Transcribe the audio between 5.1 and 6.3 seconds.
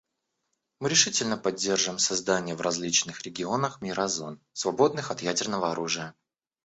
от ядерного оружия.